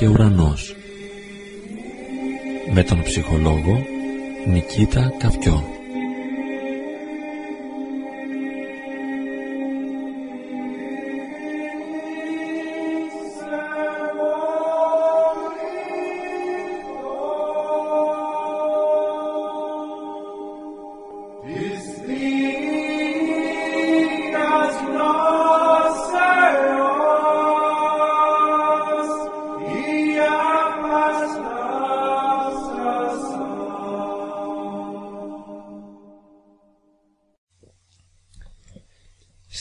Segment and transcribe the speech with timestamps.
[0.00, 0.74] χώμα και ουρανός.
[2.72, 3.84] Με τον ψυχολόγο
[4.46, 5.79] Νικήτα Καυτιό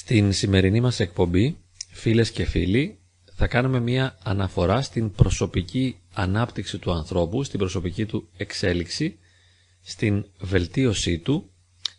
[0.09, 1.57] Στην σημερινή μας εκπομπή,
[1.91, 2.97] φίλες και φίλοι,
[3.35, 9.17] θα κάνουμε μία αναφορά στην προσωπική ανάπτυξη του ανθρώπου, στην προσωπική του εξέλιξη,
[9.81, 11.49] στην βελτίωσή του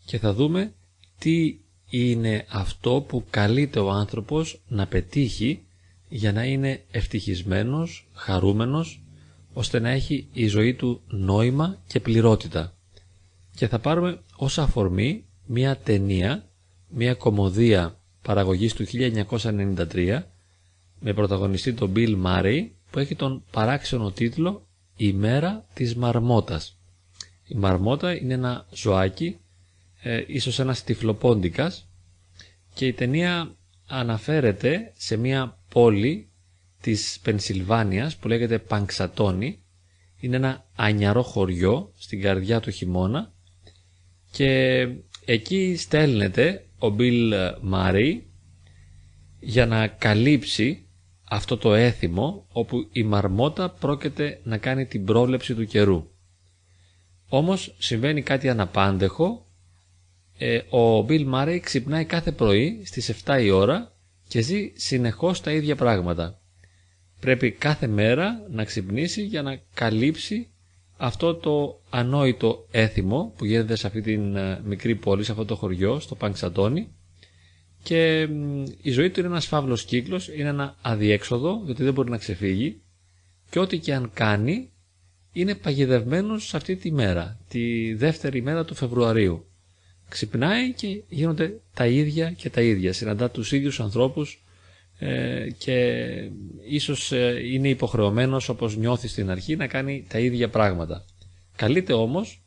[0.04, 0.72] και θα δούμε
[1.18, 1.58] τι
[1.90, 5.62] είναι αυτό που καλείται ο άνθρωπος να πετύχει
[6.08, 9.02] για να είναι ευτυχισμένος, χαρούμενος,
[9.52, 12.74] ώστε να έχει η ζωή του νόημα και πληρότητα.
[13.56, 16.48] Και θα πάρουμε ως αφορμή μία ταινία,
[16.88, 20.22] μία κομμωδία παραγωγής του 1993
[21.00, 26.78] με πρωταγωνιστή τον Bill Murray που έχει τον παράξενο τίτλο «Η μέρα της μαρμότας».
[27.46, 29.38] Η μαρμότα είναι ένα ζωάκι,
[30.02, 31.88] ε, ίσως ένας τυφλοπόντικας
[32.74, 33.54] και η ταινία
[33.86, 36.28] αναφέρεται σε μια πόλη
[36.80, 39.62] της Πενσιλβάνιας που λέγεται Πανξατόνι.
[40.20, 43.32] Είναι ένα ανιαρό χωριό στην καρδιά του χειμώνα
[44.30, 44.78] και
[45.24, 48.30] εκεί στέλνεται ο Μπιλ Μάρι
[49.40, 50.86] για να καλύψει
[51.30, 56.10] αυτό το έθιμο όπου η μαρμότα πρόκειται να κάνει την πρόβλεψη του καιρού.
[57.28, 59.46] Όμως συμβαίνει κάτι αναπάντεχο.
[60.38, 63.92] Ε, ο Μπιλ Μάρι ξυπνάει κάθε πρωί στις 7 η ώρα
[64.28, 66.40] και ζει συνεχώς τα ίδια πράγματα.
[67.20, 70.49] Πρέπει κάθε μέρα να ξυπνήσει για να καλύψει
[71.02, 75.54] αυτό το ανόητο έθιμο που γίνεται σε αυτή την ε, μικρή πόλη, σε αυτό το
[75.56, 76.88] χωριό, στο Πανξατόνι
[77.82, 78.28] και
[78.82, 82.80] η ζωή του είναι ένας φαύλος κύκλος, είναι ένα αδιέξοδο γιατί δεν μπορεί να ξεφύγει
[83.50, 84.70] και ό,τι και αν κάνει
[85.32, 89.44] είναι παγιδευμένος σε αυτή τη μέρα, τη δεύτερη μέρα του Φεβρουαρίου.
[90.08, 94.49] Ξυπνάει και γίνονται τα ίδια και τα ίδια, συναντά τους ίδιους ανθρώπους ε,
[95.58, 96.10] και
[96.68, 101.04] ίσως ε, είναι υποχρεωμένος όπως νιώθει στην αρχή να κάνει τα ίδια πράγματα.
[101.56, 102.42] Καλείται όμως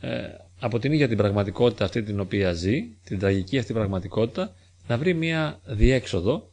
[0.00, 0.18] ε,
[0.60, 4.54] από την ίδια την πραγματικότητα αυτή την οποία ζει, την τραγική αυτή πραγματικότητα,
[4.86, 6.52] να βρει μια διέξοδο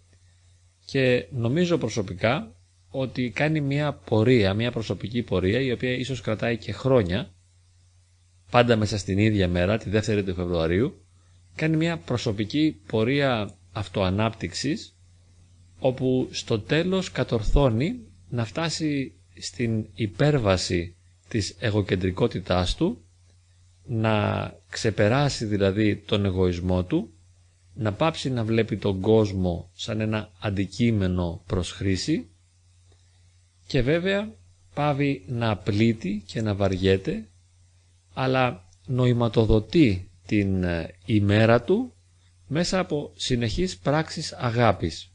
[0.85, 2.55] και νομίζω προσωπικά
[2.89, 7.33] ότι κάνει μια πορεία, μια προσωπική πορεία η οποία ίσως κρατάει και χρόνια
[8.51, 10.99] πάντα μέσα στην ίδια μέρα, τη δεύτερη του Φεβρουαρίου
[11.55, 14.94] κάνει μια προσωπική πορεία αυτοανάπτυξης
[15.79, 17.99] όπου στο τέλος κατορθώνει
[18.29, 20.95] να φτάσει στην υπέρβαση
[21.27, 22.97] της εγωκεντρικότητάς του,
[23.85, 27.09] να ξεπεράσει δηλαδή τον εγωισμό του,
[27.73, 32.29] να πάψει να βλέπει τον κόσμο σαν ένα αντικείμενο προς χρήση
[33.67, 34.33] και βέβαια
[34.73, 37.27] πάβει να απλήττει και να βαριέται
[38.13, 41.93] αλλά νοηματοδοτεί την ε, ημέρα του
[42.47, 45.14] μέσα από συνεχείς πράξεις αγάπης.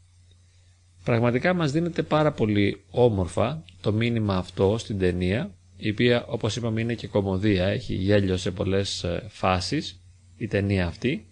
[1.04, 6.80] Πραγματικά μας δίνεται πάρα πολύ όμορφα το μήνυμα αυτό στην ταινία, η οποία όπως είπαμε
[6.80, 10.00] είναι και κομμωδία, έχει γέλιο σε πολλές ε, φάσεις
[10.36, 11.26] η ταινία αυτή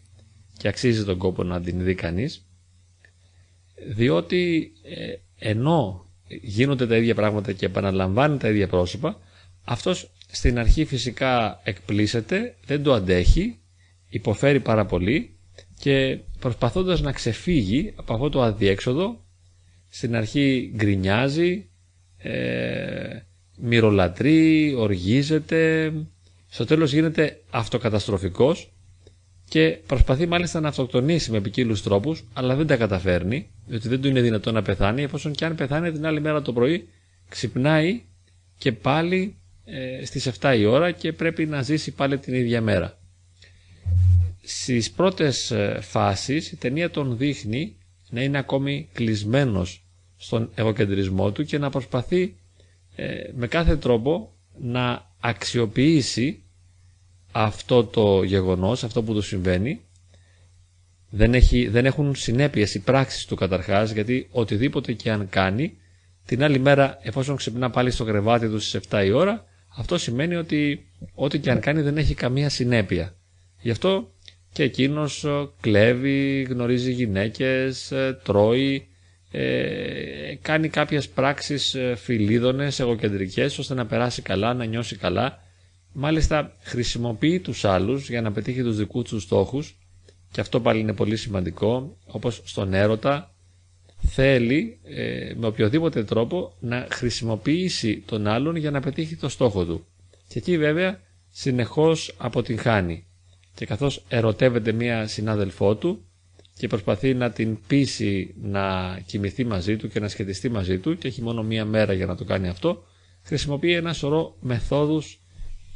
[0.58, 2.46] και αξίζει τον κόπο να την δει κανείς,
[3.94, 5.14] διότι ε,
[5.48, 6.06] ενώ
[6.42, 9.20] γίνονται τα ίδια πράγματα και επαναλαμβάνει τα ίδια πρόσωπα,
[9.64, 13.58] αυτός στην αρχή φυσικά εκπλήσεται, δεν το αντέχει,
[14.08, 15.36] υποφέρει πάρα πολύ
[15.78, 19.24] και προσπαθώντας να ξεφύγει από αυτό το αδιέξοδο
[19.88, 21.68] στην αρχή γκρινιάζει,
[22.18, 23.18] ε,
[23.58, 25.92] μυρολατρεί, οργίζεται,
[26.48, 28.72] στο τέλος γίνεται αυτοκαταστροφικός
[29.48, 34.08] και προσπαθεί μάλιστα να αυτοκτονήσει με ποικίλους τρόπους, αλλά δεν τα καταφέρνει, διότι δεν του
[34.08, 36.88] είναι δυνατό να πεθάνει, εφόσον και αν πεθάνει την άλλη μέρα το πρωί,
[37.28, 38.02] ξυπνάει
[38.58, 42.98] και πάλι ε, στις 7 η ώρα και πρέπει να ζήσει πάλι την ίδια μέρα.
[44.42, 47.76] Στις πρώτες ε, φάσεις η ταινία τον δείχνει
[48.10, 49.82] να είναι ακόμη κλεισμένος
[50.16, 52.36] στον εγωκεντρισμό του και να προσπαθεί
[52.96, 56.42] ε, με κάθε τρόπο να αξιοποιήσει
[57.32, 59.80] αυτό το γεγονός, αυτό που του συμβαίνει
[61.10, 65.76] δεν, έχει, δεν έχουν συνέπειες οι πράξεις του καταρχάς γιατί οτιδήποτε και αν κάνει
[66.26, 69.44] την άλλη μέρα εφόσον ξυπνά πάλι στο κρεβάτι του στις 7 η ώρα
[69.76, 73.14] αυτό σημαίνει ότι ό,τι και αν κάνει δεν έχει καμία συνέπεια.
[73.60, 74.12] Γι' αυτό
[74.52, 75.26] και εκείνος
[75.60, 78.88] κλέβει, γνωρίζει γυναίκες, ε, τρώει,
[79.30, 85.38] ε, κάνει κάποιες πράξεις ε, φιλίδωνες, εγωκεντρικές, ώστε να περάσει καλά, να νιώσει καλά.
[85.92, 89.76] Μάλιστα χρησιμοποιεί τους άλλους για να πετύχει τους δικούς του στόχους
[90.30, 93.34] και αυτό πάλι είναι πολύ σημαντικό, όπως στον έρωτα
[94.06, 99.86] θέλει ε, με οποιοδήποτε τρόπο να χρησιμοποιήσει τον άλλον για να πετύχει το στόχο του.
[100.28, 101.00] Και εκεί βέβαια
[101.30, 103.06] συνεχώς αποτυγχάνει.
[103.58, 106.04] Και καθώς ερωτεύεται μία συνάδελφό του
[106.54, 111.08] και προσπαθεί να την πείσει να κοιμηθεί μαζί του και να σχετιστεί μαζί του και
[111.08, 112.84] έχει μόνο μία μέρα για να το κάνει αυτό,
[113.22, 115.20] χρησιμοποιεί ένα σωρό μεθόδους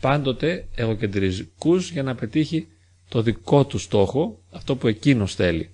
[0.01, 2.67] πάντοτε εγωκεντρικούς για να πετύχει
[3.09, 5.71] το δικό του στόχο, αυτό που εκείνος θέλει.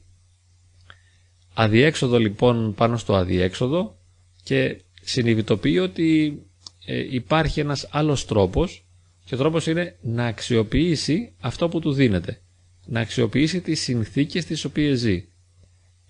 [1.54, 3.98] Αδιέξοδο λοιπόν πάνω στο αδιέξοδο
[4.42, 6.38] και συνειδητοποιεί ότι
[6.86, 8.87] ε, υπάρχει ένας άλλος τρόπος
[9.28, 12.40] και ο τρόπος είναι να αξιοποιήσει αυτό που του δίνεται.
[12.86, 15.24] Να αξιοποιήσει τις συνθήκες τις οποίες ζει.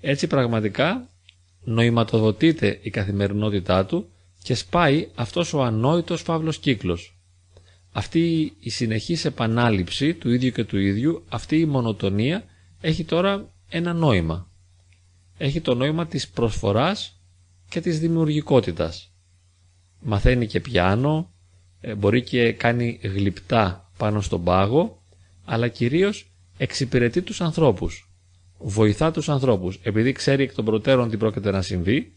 [0.01, 1.09] Έτσι πραγματικά
[1.65, 4.09] νοηματοδοτείται η καθημερινότητά του
[4.43, 7.19] και σπάει αυτός ο ανόητος φαύλος κύκλος.
[7.93, 12.45] Αυτή η συνεχής επανάληψη του ίδιου και του ίδιου, αυτή η μονοτονία
[12.81, 14.51] έχει τώρα ένα νόημα.
[15.39, 17.21] Έχει το νόημα της προσφοράς
[17.69, 19.13] και της δημιουργικότητας.
[20.01, 21.38] Μαθαίνει και πιάνο, ε,
[21.97, 25.03] μπορεί και κάνει γλυπτά πάνω στον πάγο,
[25.45, 28.11] αλλά κυρίως εξυπηρετεί τους ανθρώπους.
[28.59, 32.13] Βοηθά τους ανθρώπους, επειδή ξέρει εκ των προτέρων τι πρόκειται να συμβεί,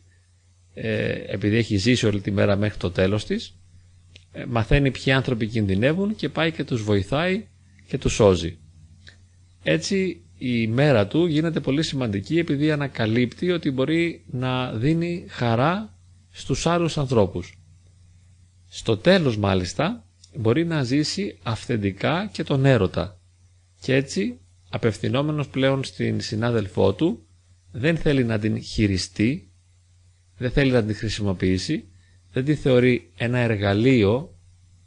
[0.73, 3.55] ε, επειδή έχει ζήσει όλη τη μέρα μέχρι το τέλος της,
[4.31, 7.47] ε, μαθαίνει ποιοι άνθρωποι κινδυνεύουν και πάει και τους βοηθάει
[7.87, 8.57] και τους σώζει.
[9.63, 15.97] Έτσι η μέρα του γίνεται πολύ σημαντική επειδή ανακαλύπτει ότι μπορεί να δίνει χαρά
[16.31, 17.60] στους άλλους ανθρώπους.
[18.73, 23.19] Στο τέλος μάλιστα μπορεί να ζήσει αυθεντικά και τον έρωτα
[23.81, 24.39] και έτσι
[24.69, 27.25] απευθυνόμενος πλέον στην συνάδελφό του
[27.71, 29.51] δεν θέλει να την χειριστεί,
[30.37, 31.87] δεν θέλει να την χρησιμοποιήσει,
[32.31, 34.35] δεν τη θεωρεί ένα εργαλείο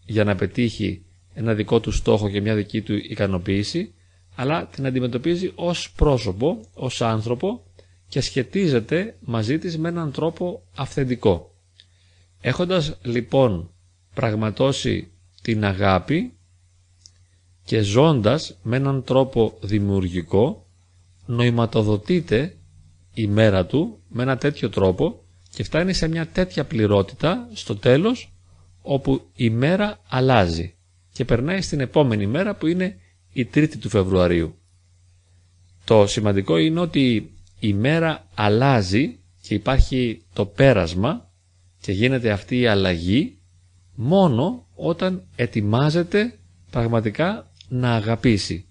[0.05, 1.05] για να πετύχει
[1.35, 3.95] ένα δικό του στόχο και μια δική του ικανοποίηση,
[4.35, 7.67] αλλά την αντιμετωπίζει ως πρόσωπο, ως άνθρωπο
[8.09, 11.55] και σχετίζεται μαζί της με έναν τρόπο αυθεντικό.
[12.41, 13.69] Έχοντας λοιπόν
[14.15, 15.11] πραγματώσει
[15.43, 16.33] την αγάπη
[17.65, 20.67] και ζώντας με έναν τρόπο δημιουργικό
[21.27, 22.57] νοηματοδοτείται
[23.15, 28.33] η μέρα του με ένα τέτοιο τρόπο και φτάνει σε μια τέτοια πληρότητα στο τέλος
[28.83, 30.75] όπου η μέρα αλλάζει
[31.13, 32.97] και περνάει στην επόμενη μέρα που είναι
[33.33, 34.55] η 3η του Φεβρουαρίου.
[35.85, 41.31] Το σημαντικό είναι ότι η μέρα αλλάζει και υπάρχει το πέρασμα
[41.81, 43.39] και γίνεται αυτή η αλλαγή
[43.95, 46.39] μόνο όταν ετοιμάζεται
[46.71, 48.67] πραγματικά να αγαπήσει.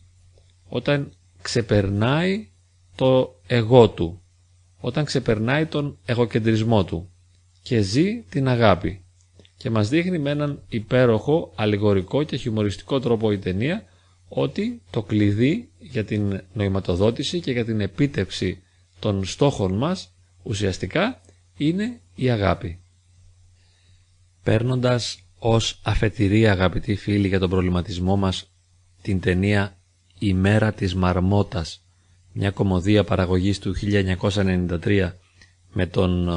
[0.69, 1.11] Όταν
[1.41, 2.47] ξεπερνάει
[2.95, 4.21] το εγώ του.
[4.79, 7.09] Όταν ξεπερνάει τον εγωκεντρισμό του
[7.61, 9.03] και ζει την αγάπη.
[9.57, 13.83] Και μας δείχνει με έναν υπέροχο, αλληγορικό και χιουμοριστικό τρόπο η ταινία
[14.27, 18.61] ότι το κλειδί για την νοηματοδότηση και για την επίτευξη
[18.99, 20.11] των στόχων μας
[20.43, 21.21] ουσιαστικά
[21.57, 22.82] είναι η αγάπη.
[24.43, 28.51] Παίρνοντας ως αφετηρία αγαπητοί φίλοι για τον προβληματισμό μας
[29.01, 29.77] την ταινία
[30.19, 31.85] «Η μέρα της Μαρμότας»,
[32.33, 35.11] μια κομμωδία παραγωγής του 1993
[35.73, 36.29] με τον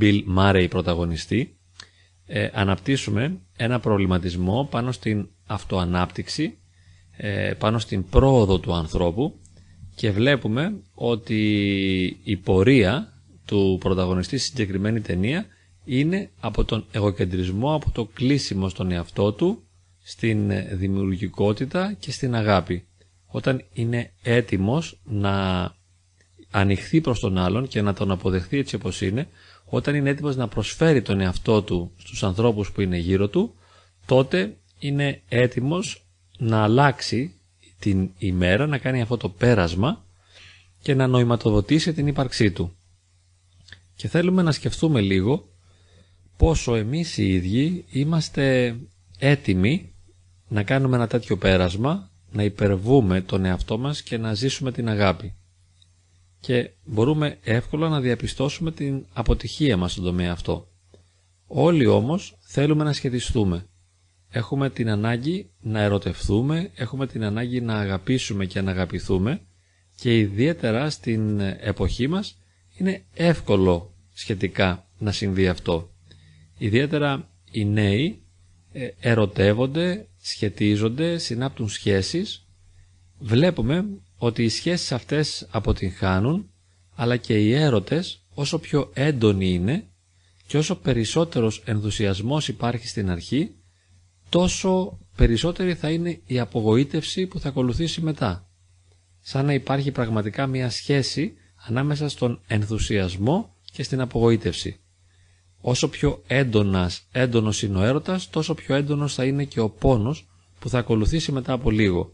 [0.00, 1.58] Bill Murray πρωταγωνιστή,
[2.26, 6.58] ε, αναπτύσσουμε ένα προβληματισμό πάνω στην αυτοανάπτυξη,
[7.16, 9.40] ε, πάνω στην πρόοδο του ανθρώπου
[9.94, 11.42] και βλέπουμε ότι
[12.22, 13.12] η πορεία
[13.44, 15.46] του πρωταγωνιστή στη συγκεκριμένη ταινία
[15.84, 19.62] είναι από τον εγωκεντρισμό, από το κλείσιμο στον εαυτό του,
[20.02, 22.84] στην δημιουργικότητα και στην αγάπη.
[23.26, 25.64] Όταν είναι έτοιμος να
[26.50, 29.28] ανοιχθεί προς τον άλλον και να τον αποδεχθεί έτσι όπως είναι,
[29.64, 33.54] όταν είναι έτοιμος να προσφέρει τον εαυτό του στους ανθρώπους που είναι γύρω του,
[34.06, 36.04] τότε είναι έτοιμος
[36.38, 37.34] να αλλάξει
[37.78, 40.04] την ημέρα, να κάνει αυτό το πέρασμα
[40.82, 42.76] και να νοηματοδοτήσει την ύπαρξή του.
[43.94, 45.48] Και θέλουμε να σκεφτούμε λίγο
[46.40, 48.76] πόσο εμείς οι ίδιοι είμαστε
[49.18, 49.92] έτοιμοι
[50.48, 55.34] να κάνουμε ένα τέτοιο πέρασμα, να υπερβούμε τον εαυτό μας και να ζήσουμε την αγάπη.
[56.40, 60.68] Και μπορούμε εύκολα να διαπιστώσουμε την αποτυχία μας στον τομέα αυτό.
[61.46, 63.66] Όλοι όμως θέλουμε να σχετιστούμε.
[64.30, 69.40] Έχουμε την ανάγκη να ερωτευθούμε, έχουμε την ανάγκη να αγαπήσουμε και να αγαπηθούμε
[69.96, 72.38] και ιδιαίτερα στην εποχή μας
[72.78, 75.90] είναι εύκολο σχετικά να συμβεί αυτό.
[76.62, 78.22] Ιδιαίτερα οι νέοι
[78.72, 82.46] ε, ερωτεύονται, σχετίζονται, συνάπτουν σχέσεις.
[83.18, 83.84] Βλέπουμε
[84.16, 86.50] ότι οι σχέσεις αυτές αποτυγχάνουν,
[86.94, 89.88] αλλά και οι έρωτες όσο πιο έντονη είναι
[90.46, 93.54] και όσο περισσότερος ενθουσιασμός υπάρχει στην αρχή,
[94.28, 98.50] τόσο περισσότερη θα είναι η απογοήτευση που θα ακολουθήσει μετά.
[99.20, 101.34] Σαν να υπάρχει πραγματικά μια σχέση
[101.66, 104.80] ανάμεσα στον ενθουσιασμό και στην απογοήτευση.
[105.60, 110.28] Όσο πιο έντονας, έντονος είναι ο έρωτας, τόσο πιο έντονος θα είναι και ο πόνος
[110.58, 112.12] που θα ακολουθήσει μετά από λίγο.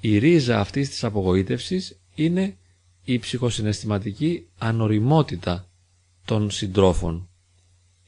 [0.00, 2.56] Η ρίζα αυτής της απογοήτευσης είναι
[3.04, 5.68] η ψυχοσυναισθηματική ανοριμότητα
[6.24, 7.28] των συντρόφων.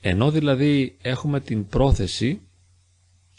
[0.00, 2.40] Ενώ δηλαδή έχουμε την πρόθεση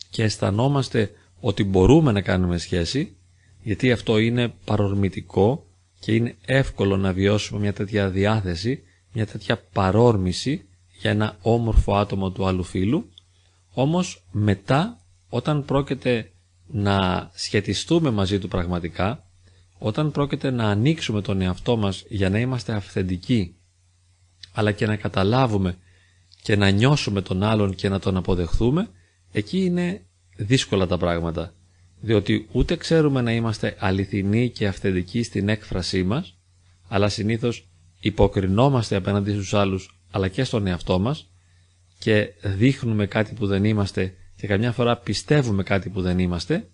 [0.10, 3.15] και αισθανόμαστε ότι μπορούμε να κάνουμε σχέση,
[3.63, 5.65] γιατί αυτό είναι παρορμητικό
[6.00, 10.65] και είναι εύκολο να βιώσουμε μια τέτοια διάθεση, μια τέτοια παρόρμηση
[11.03, 13.10] για ένα όμορφο άτομο του άλλου φίλου,
[13.74, 16.31] όμως μετά όταν πρόκειται
[16.67, 19.24] να σχετιστούμε μαζί του πραγματικά,
[19.77, 23.55] όταν πρόκειται να ανοίξουμε τον εαυτό μας για να είμαστε αυθεντικοί,
[24.53, 25.77] αλλά και να καταλάβουμε
[26.41, 28.89] και να νιώσουμε τον άλλον και να τον αποδεχθούμε,
[29.31, 30.05] εκεί είναι
[30.36, 31.53] δύσκολα τα πράγματα.
[32.00, 36.38] Διότι ούτε ξέρουμε να είμαστε αληθινοί και αυθεντικοί στην έκφρασή μας,
[36.88, 37.67] αλλά συνήθως
[38.00, 41.32] υποκρινόμαστε απέναντι στους άλλους αλλά και στον εαυτό μας
[42.00, 46.70] και δείχνουμε κάτι που δεν είμαστε και καμιά φορά πιστεύουμε κάτι που δεν είμαστε,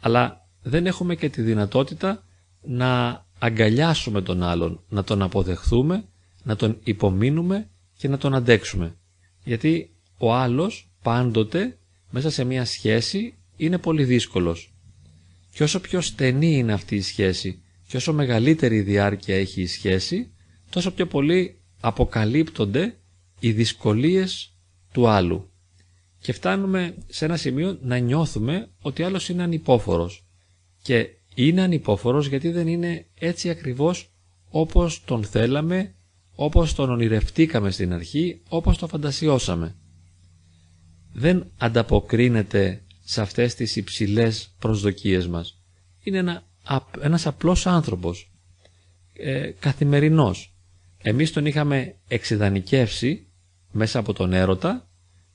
[0.00, 2.24] αλλά δεν έχουμε και τη δυνατότητα
[2.62, 6.04] να αγκαλιάσουμε τον άλλον, να τον αποδεχθούμε,
[6.42, 8.96] να τον υπομείνουμε και να τον αντέξουμε.
[9.44, 11.78] Γιατί ο άλλος πάντοτε
[12.10, 14.74] μέσα σε μια σχέση είναι πολύ δύσκολος.
[15.52, 20.32] Και όσο πιο στενή είναι αυτή η σχέση και όσο μεγαλύτερη διάρκεια έχει η σχέση,
[20.70, 22.96] τόσο πιο πολύ αποκαλύπτονται
[23.40, 24.54] οι δυσκολίες
[24.92, 25.50] του άλλου.
[26.18, 30.26] Και φτάνουμε σε ένα σημείο να νιώθουμε ότι άλλος είναι ανυπόφορος.
[30.82, 34.10] Και είναι ανυπόφορος γιατί δεν είναι έτσι ακριβώς
[34.50, 35.94] όπως τον θέλαμε,
[36.34, 39.76] όπως τον ονειρευτήκαμε στην αρχή, όπως το φαντασιώσαμε.
[41.12, 45.60] Δεν ανταποκρίνεται σε αυτές τις υψηλές προσδοκίες μας.
[46.02, 46.42] Είναι ένα,
[47.00, 48.32] ένας απλός άνθρωπος,
[49.12, 50.55] ε, καθημερινός.
[51.02, 53.26] Εμείς τον είχαμε εξειδανικεύσει
[53.72, 54.88] μέσα από τον έρωτα,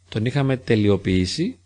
[0.10, 1.60] τον είχαμε τελειοποιήσει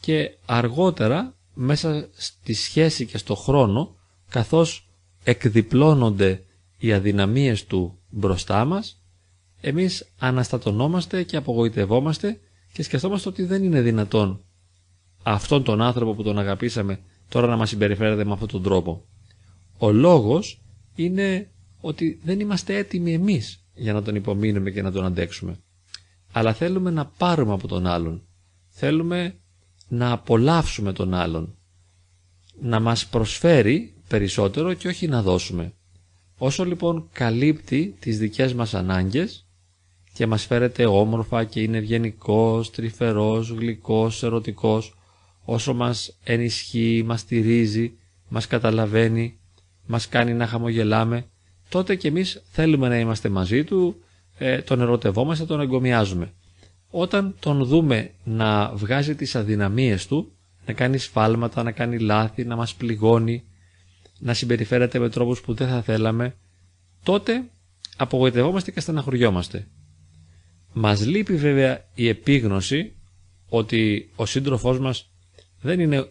[0.00, 3.96] και αργότερα μέσα στη σχέση και στο χρόνο
[4.28, 4.88] καθώς
[5.24, 6.42] εκδιπλώνονται
[6.78, 9.02] οι αδυναμίες του μπροστά μας
[9.60, 12.40] εμείς αναστατωνόμαστε και απογοητευόμαστε
[12.72, 14.40] και σκεφτόμαστε ότι δεν είναι δυνατόν
[15.22, 19.04] αυτόν τον άνθρωπο που τον αγαπήσαμε τώρα να μας συμπεριφέρεται με αυτόν τον τρόπο.
[19.78, 20.60] Ο λόγος
[20.94, 25.56] είναι ότι δεν είμαστε έτοιμοι εμείς για να τον υπομείνουμε και να τον αντέξουμε.
[26.32, 28.22] Αλλά θέλουμε να πάρουμε από τον άλλον.
[28.68, 29.38] Θέλουμε
[29.88, 31.56] να απολαύσουμε τον άλλον.
[32.60, 35.72] Να μας προσφέρει περισσότερο και όχι να δώσουμε.
[36.38, 39.46] Όσο λοιπόν καλύπτει τις δικές μας ανάγκες
[40.12, 44.96] και μας φέρεται όμορφα και είναι ευγενικός, τρυφερός, γλυκός, ερωτικός,
[45.44, 47.92] όσο μας ενισχύει, μας στηρίζει,
[48.28, 49.38] μας καταλαβαίνει,
[49.86, 51.26] μας κάνει να χαμογελάμε,
[51.68, 54.02] τότε και εμείς θέλουμε να είμαστε μαζί του,
[54.38, 56.32] ε, τον ερωτευόμαστε, τον εγκομιάζουμε.
[56.90, 60.32] Όταν τον δούμε να βγάζει τις αδυναμίες του,
[60.66, 63.44] να κάνει σφάλματα, να κάνει λάθη, να μας πληγώνει,
[64.18, 66.34] να συμπεριφέρεται με τρόπους που δεν θα θέλαμε,
[67.02, 67.44] τότε
[67.96, 69.66] απογοητευόμαστε και στεναχωριόμαστε.
[70.72, 72.96] Μας λείπει βέβαια η επίγνωση
[73.48, 75.10] ότι ο σύντροφός μας
[75.60, 76.08] δεν είναι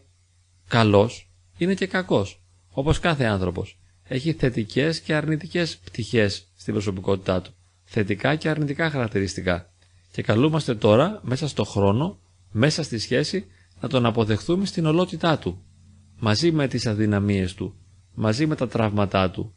[0.68, 7.52] καλός, είναι και κακός, όπως κάθε άνθρωπος έχει θετικές και αρνητικές πτυχές στην προσωπικότητά του.
[7.84, 9.70] Θετικά και αρνητικά χαρακτηριστικά.
[10.12, 12.20] Και καλούμαστε τώρα, μέσα στο χρόνο,
[12.52, 13.46] μέσα στη σχέση,
[13.82, 15.62] να τον αποδεχθούμε στην ολότητά του.
[16.20, 17.76] Μαζί με τις αδυναμίες του,
[18.14, 19.54] μαζί με τα τραύματά του,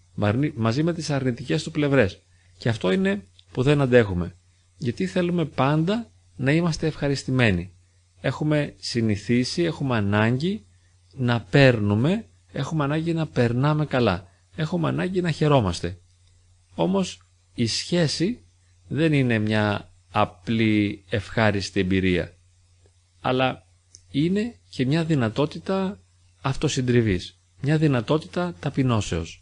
[0.54, 2.22] μαζί με τις αρνητικές του πλευρές.
[2.58, 4.34] Και αυτό είναι που δεν αντέχουμε.
[4.76, 7.72] Γιατί θέλουμε πάντα να είμαστε ευχαριστημένοι.
[8.20, 10.64] Έχουμε συνηθίσει, έχουμε ανάγκη
[11.14, 15.98] να παίρνουμε, έχουμε ανάγκη να περνάμε καλά έχουμε ανάγκη να χαιρόμαστε.
[16.74, 17.22] Όμως
[17.54, 18.44] η σχέση
[18.88, 22.34] δεν είναι μια απλή ευχάριστη εμπειρία,
[23.20, 23.66] αλλά
[24.10, 26.00] είναι και μια δυνατότητα
[26.40, 29.39] αυτοσυντριβής, μια δυνατότητα ταπεινώσεως.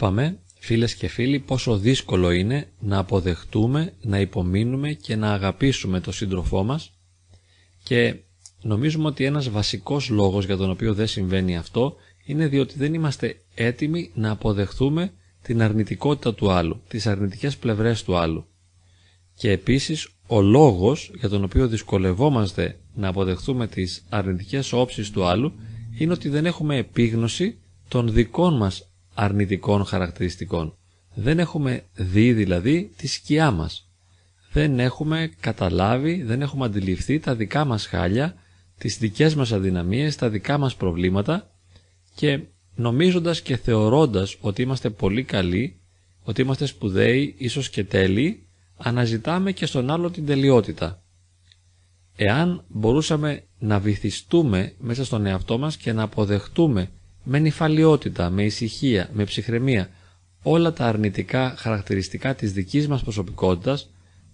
[0.00, 6.12] Είπαμε, φίλες και φίλοι, πόσο δύσκολο είναι να αποδεχτούμε, να υπομείνουμε και να αγαπήσουμε τον
[6.12, 6.92] σύντροφό μας
[7.82, 8.16] και
[8.62, 13.40] νομίζουμε ότι ένας βασικός λόγος για τον οποίο δεν συμβαίνει αυτό είναι διότι δεν είμαστε
[13.54, 18.46] έτοιμοι να αποδεχθούμε την αρνητικότητα του άλλου, τις αρνητικές πλευρές του άλλου.
[19.34, 25.52] Και επίσης ο λόγος για τον οποίο δυσκολευόμαστε να αποδεχθούμε τις αρνητικές όψεις του άλλου
[25.98, 30.74] είναι ότι δεν έχουμε επίγνωση των δικών μας αρνητικών χαρακτηριστικών.
[31.14, 33.88] Δεν έχουμε δει δηλαδή τη σκιά μας.
[34.52, 38.34] Δεν έχουμε καταλάβει, δεν έχουμε αντιληφθεί τα δικά μας χάλια,
[38.78, 41.50] τις δικές μας αδυναμίες, τα δικά μας προβλήματα
[42.14, 42.40] και
[42.74, 45.80] νομίζοντας και θεωρώντας ότι είμαστε πολύ καλοί,
[46.22, 51.02] ότι είμαστε σπουδαίοι, ίσως και τέλειοι, αναζητάμε και στον άλλο την τελειότητα.
[52.16, 56.90] Εάν μπορούσαμε να βυθιστούμε μέσα στον εαυτό μας και να αποδεχτούμε
[57.24, 59.88] με νυφαλιότητα, με ησυχία, με ψυχραιμία
[60.42, 63.90] όλα τα αρνητικά χαρακτηριστικά της δικής μας προσωπικότητας,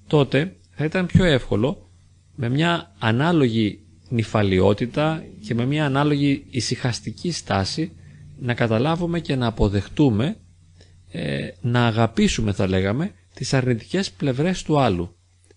[0.07, 1.90] τότε θα ήταν πιο εύκολο
[2.35, 7.92] με μια ανάλογη νυφαλιότητα και με μια ανάλογη ησυχαστική στάση
[8.38, 10.37] να καταλάβουμε και να αποδεχτούμε,
[11.11, 15.16] ε, να αγαπήσουμε θα λέγαμε, τις αρνητικές πλευρές του άλλου.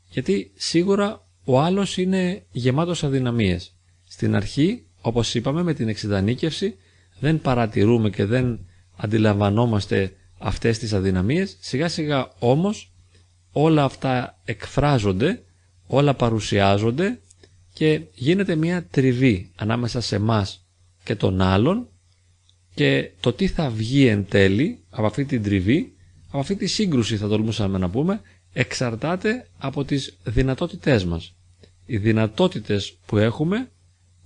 [0.09, 3.75] Γιατί σίγουρα ο άλλος είναι γεμάτος αδυναμίες.
[4.07, 6.75] Στην αρχή, όπως είπαμε με την εξειδανίκευση,
[7.19, 8.59] δεν παρατηρούμε και δεν
[8.95, 11.57] αντιλαμβανόμαστε αυτές τις αδυναμίες.
[11.59, 12.91] Σιγά σιγά όμως
[13.51, 15.43] όλα αυτά εκφράζονται,
[15.87, 17.19] όλα παρουσιάζονται
[17.73, 20.65] και γίνεται μια τριβή ανάμεσα σε μας
[21.03, 21.87] και τον άλλον
[22.73, 25.93] και το τι θα βγει εν τέλει από αυτή την τριβή,
[26.27, 28.21] από αυτή τη σύγκρουση θα τολμούσαμε να πούμε,
[28.53, 31.35] εξαρτάται από τις δυνατότητές μας.
[31.85, 33.71] Οι δυνατότητες που έχουμε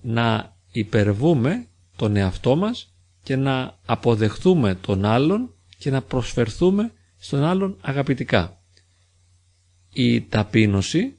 [0.02, 7.76] να υπερβούμε τον εαυτό μας και να αποδεχθούμε τον άλλον και να προσφερθούμε στον άλλον
[7.80, 8.58] αγαπητικά.
[9.92, 11.16] Η ταπείνωση,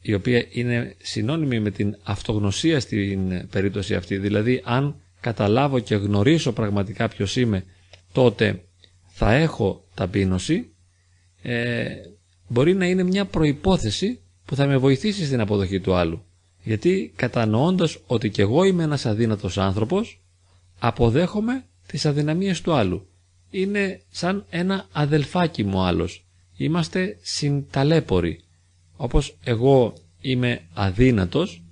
[0.00, 6.52] η οποία είναι συνώνυμη με την αυτογνωσία στην περίπτωση αυτή, δηλαδή αν καταλάβω και γνωρίσω
[6.52, 7.64] πραγματικά ποιος είμαι,
[8.12, 8.64] τότε
[9.06, 10.74] θα έχω ταπείνωση,
[11.42, 11.86] ε,
[12.48, 16.24] μπορεί να είναι μια προϋπόθεση που θα με βοηθήσει στην αποδοχή του άλλου.
[16.62, 20.20] Γιατί κατανοώντας ότι και εγώ είμαι ένας αδύνατος άνθρωπος,
[20.78, 23.06] αποδέχομαι τις αδυναμίες του άλλου.
[23.50, 26.26] Είναι σαν ένα αδελφάκι μου άλλος.
[26.56, 28.40] Είμαστε συνταλέποροι.
[28.96, 31.62] Όπως εγώ είμαι αδύνατος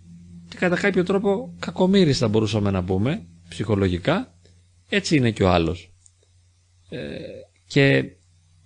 [0.48, 4.34] και κατά κάποιο τρόπο κακομύρης θα μπορούσαμε να πούμε ψυχολογικά,
[4.88, 5.90] έτσι είναι και ο άλλος.
[6.88, 6.98] Ε,
[7.66, 8.04] και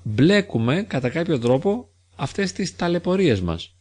[0.02, 3.74] μπλέκουμε κατά κάποιο τρόπο αυτές τις ταλαιπωρίες μας.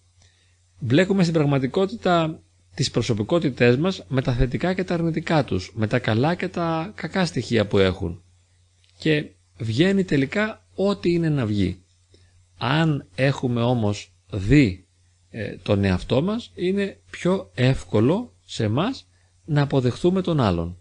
[0.86, 2.40] Μπλέκουμε στην πραγματικότητα
[2.76, 6.92] τις προσωπικότητές μας με τα θετικά και τα αρνητικά τους, με τα καλά και τα
[6.96, 8.24] κακά στοιχεία που έχουν.
[8.98, 11.82] Και βγαίνει τελικά ό,τι είναι να βγει.
[12.58, 14.88] Αν έχουμε όμως δει
[15.30, 19.08] ε, τον εαυτό μας, είναι πιο εύκολο σε μας
[19.46, 20.78] να αποδεχθούμε τον άλλον.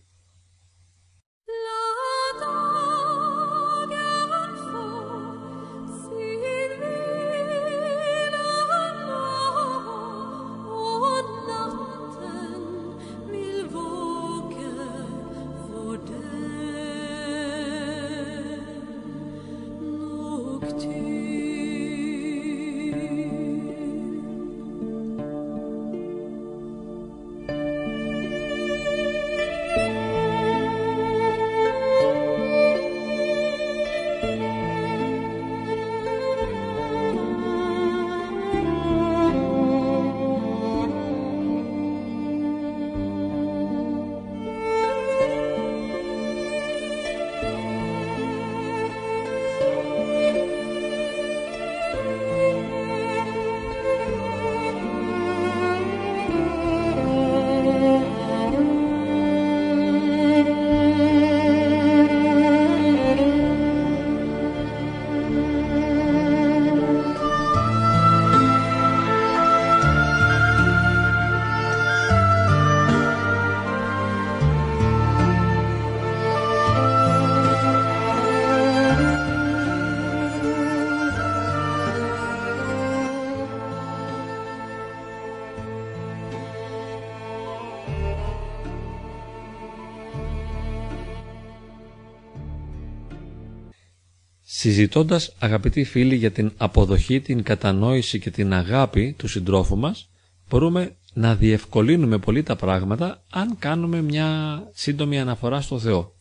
[94.63, 100.09] Συζητώντας αγαπητοί φίλοι για την αποδοχή, την κατανόηση και την αγάπη του συντρόφου μας,
[100.49, 106.13] μπορούμε να διευκολύνουμε πολύ τα πράγματα αν κάνουμε μια σύντομη αναφορά στο Θεό.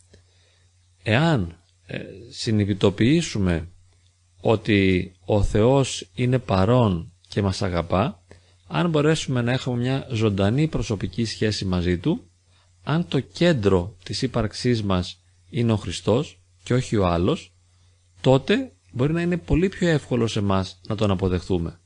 [1.04, 2.00] Εάν ε,
[2.30, 3.68] συνειδητοποιήσουμε
[4.40, 8.24] ότι ο Θεός είναι παρόν και μας αγαπά,
[8.68, 12.30] αν μπορέσουμε να έχουμε μια ζωντανή προσωπική σχέση μαζί Του,
[12.84, 17.51] αν το κέντρο της ύπαρξής μας είναι ο Χριστός και όχι ο άλλος,
[18.22, 21.80] τότε μπορεί να είναι πολύ πιο εύκολο σε μας να τον αποδεχθούμε.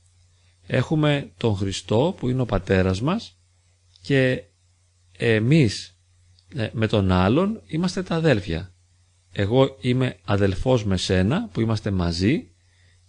[0.68, 3.38] Έχουμε τον Χριστό που είναι ο πατέρας μας
[4.02, 4.44] και
[5.18, 5.98] εμείς
[6.56, 8.74] ε, με τον άλλον είμαστε τα αδέλφια.
[9.32, 12.50] Εγώ είμαι αδελφός με σένα που είμαστε μαζί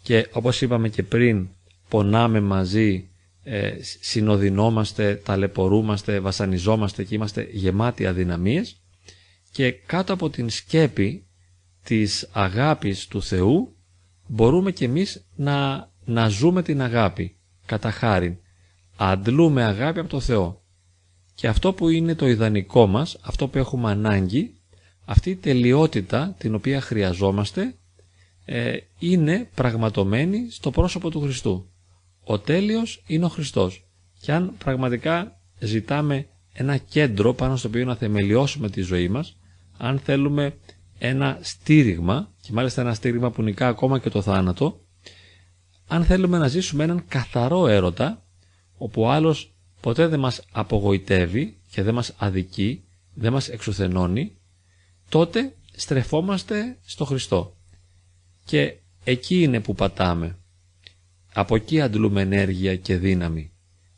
[0.02, 1.48] και όπως είπαμε και πριν
[1.88, 3.10] πονάμε μαζί,
[3.42, 8.80] ε, συνοδυνόμαστε, ταλαιπωρούμαστε, βασανιζόμαστε και είμαστε γεμάτοι αδυναμίες
[9.50, 11.25] και κάτω από την σκέπη
[11.86, 13.76] της αγάπης του Θεού
[14.26, 18.36] μπορούμε κι εμείς να, να ζούμε την αγάπη κατά χάριν.
[18.96, 20.62] Αντλούμε αγάπη από το Θεό.
[21.34, 24.54] Και αυτό που είναι το ιδανικό μας, αυτό που έχουμε ανάγκη,
[25.04, 27.74] αυτή η τελειότητα την οποία χρειαζόμαστε,
[28.44, 31.70] ε, είναι πραγματομένη στο πρόσωπο του Χριστού.
[32.24, 33.88] Ο τέλειος είναι ο Χριστός.
[34.20, 39.36] Και αν πραγματικά ζητάμε ένα κέντρο πάνω στο οποίο να θεμελιώσουμε τη ζωή μας,
[39.78, 40.56] αν θέλουμε
[40.98, 44.80] ένα στήριγμα, και μάλιστα ένα στήριγμα που νικά ακόμα και το θάνατο,
[45.86, 48.24] αν θέλουμε να ζήσουμε έναν καθαρό έρωτα,
[48.76, 54.36] όπου ο άλλος ποτέ δεν μας απογοητεύει και δεν μας αδικεί, δεν μας εξουθενώνει,
[55.08, 57.56] τότε στρεφόμαστε στο Χριστό.
[58.44, 60.38] Και εκεί είναι που πατάμε.
[61.32, 63.52] Από εκεί αντλούμε ενέργεια και δύναμη.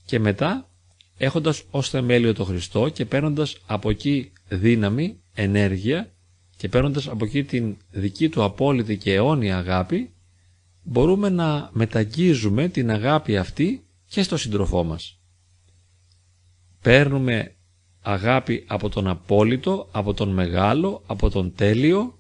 [0.04, 0.70] Και μετά,
[1.18, 6.12] έχοντας ως θεμέλιο το Χριστό και παίρνοντας από εκεί δύναμη, ενέργεια
[6.58, 10.10] και παίρνοντας από εκεί την δική του απόλυτη και αιώνια αγάπη,
[10.82, 15.20] μπορούμε να μεταγγίζουμε την αγάπη αυτή και στο σύντροφό μας.
[16.82, 17.54] Παίρνουμε
[18.00, 22.18] αγάπη από τον απόλυτο, από τον μεγάλο, από τον τέλειο,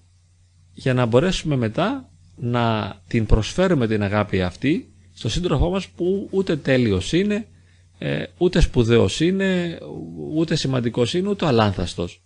[0.72, 6.56] για να μπορέσουμε μετά να την προσφέρουμε την αγάπη αυτή στο σύντροφό μας που ούτε
[6.56, 7.46] τέλειος είναι,
[7.98, 9.78] ε, ούτε σπουδαίος είναι,
[10.34, 12.22] ούτε σημαντικός είναι, ούτε αλάνθαστος.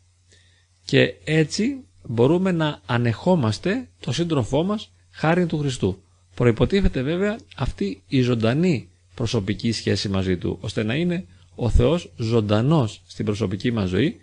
[0.85, 6.03] Και έτσι μπορούμε να ανεχόμαστε το σύντροφό μας χάρη του Χριστού.
[6.35, 13.03] Προϋποτίθεται βέβαια αυτή η ζωντανή προσωπική σχέση μαζί Του, ώστε να είναι ο Θεός ζωντανός
[13.07, 14.21] στην προσωπική μας ζωή,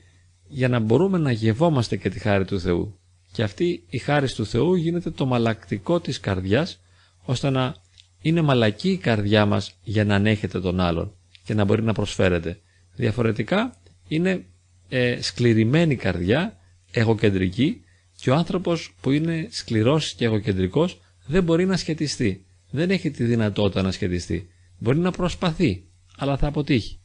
[0.48, 3.00] για να μπορούμε να γευόμαστε και τη χάρη του Θεού.
[3.32, 6.80] Και αυτή η χάρη του Θεού γίνεται το μαλακτικό της καρδιάς,
[7.26, 7.76] ώστε να
[8.22, 11.14] είναι μαλακή η καρδιά μας για να ανέχεται τον άλλον
[11.44, 12.60] και να μπορεί να προσφέρεται.
[12.96, 13.76] Διαφορετικά
[14.08, 14.46] είναι
[14.90, 16.59] ε, σκληρημένη καρδιά,
[16.92, 17.82] εγωκεντρική
[18.16, 22.46] και ο άνθρωπος που είναι σκληρός και εγωκεντρικός δεν μπορεί να σχετιστεί.
[22.70, 24.50] Δεν έχει τη δυνατότητα να σχετιστεί.
[24.78, 25.84] Μπορεί να προσπαθεί,
[26.18, 27.00] αλλά θα αποτύχει.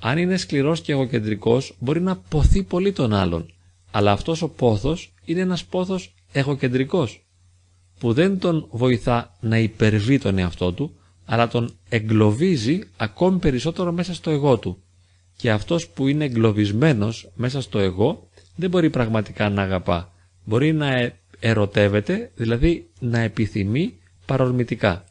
[0.00, 3.52] Αν είναι σκληρός και εγωκεντρικός, μπορεί να ποθεί πολύ τον άλλον.
[3.90, 7.26] Αλλά αυτός ο πόθος είναι ένας πόθος εγωκεντρικός,
[7.98, 14.14] που δεν τον βοηθά να υπερβεί τον εαυτό του, αλλά τον εγκλωβίζει ακόμη περισσότερο μέσα
[14.14, 14.82] στο εγώ του.
[15.36, 18.27] Και αυτός που είναι εγκλωβισμένος μέσα στο εγώ,
[18.58, 20.12] δεν μπορεί πραγματικά να αγαπά.
[20.44, 23.94] Μπορεί να ε, ερωτεύεται, δηλαδή να επιθυμεί
[24.26, 25.04] παρορμητικά.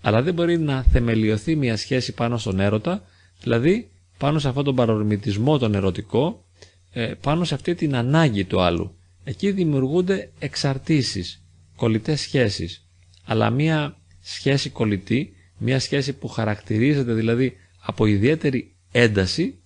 [0.00, 3.02] Αλλά δεν μπορεί να θεμελιωθεί μια σχέση πάνω στον έρωτα,
[3.42, 6.44] δηλαδή πάνω σε αυτόν τον παρορμητισμό τον ερωτικό,
[6.92, 8.94] ε, πάνω σε αυτή την ανάγκη του άλλου.
[9.24, 11.42] Εκεί δημιουργούνται εξαρτήσεις,
[11.76, 12.88] κολλητές σχέσεις.
[13.24, 19.61] Αλλά μια σχέση κολλητή, μια σχέση που χαρακτηρίζεται δηλαδή από ιδιαίτερη ένταση,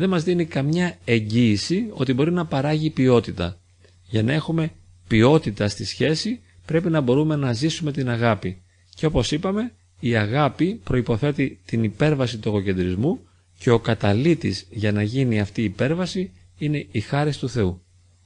[0.00, 3.56] δεν μας δίνει καμιά εγγύηση ότι μπορεί να παράγει ποιότητα.
[4.08, 4.70] Για να έχουμε
[5.08, 8.62] ποιότητα στη σχέση πρέπει να μπορούμε να ζήσουμε την αγάπη.
[8.94, 13.20] Και όπως είπαμε, η αγάπη προϋποθέτει την υπέρβαση του εγωκεντρισμού
[13.58, 17.82] και ο καταλήτης για να γίνει αυτή η υπέρβαση είναι η χάρη του Θεού.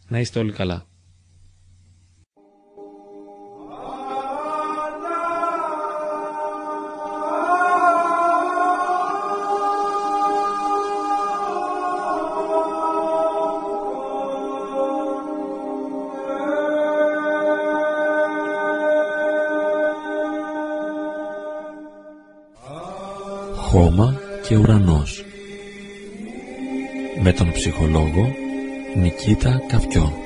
[0.08, 0.86] Να είστε όλοι καλά.
[23.74, 25.24] Χώμα και ουρανός.
[27.22, 28.34] Με τον ψυχολόγο
[28.96, 30.23] Νικήτα Καυτιόν